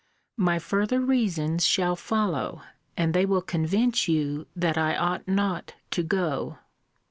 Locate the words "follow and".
1.95-3.13